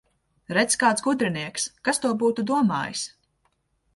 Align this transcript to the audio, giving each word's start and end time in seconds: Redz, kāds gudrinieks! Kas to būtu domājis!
Redz, 0.57 0.77
kāds 0.83 1.03
gudrinieks! 1.07 1.67
Kas 1.89 2.03
to 2.05 2.13
būtu 2.23 2.47
domājis! 2.53 3.03